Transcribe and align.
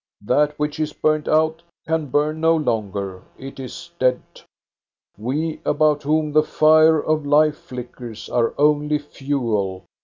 That 0.25 0.57
which 0.57 0.79
is 0.79 0.93
burned 0.93 1.29
out 1.29 1.61
can 1.85 2.07
burn 2.07 2.41
no 2.41 2.55
longer; 2.55 3.21
it 3.37 3.59
is 3.59 3.91
dead. 3.99 4.23
We 5.15 5.61
about 5.63 6.01
whom 6.01 6.31
the 6.31 6.41
fire 6.41 6.99
of 6.99 7.23
life 7.23 7.57
flickers 7.57 8.27
are 8.27 8.55
only 8.57 8.97
fuel. 8.97 9.85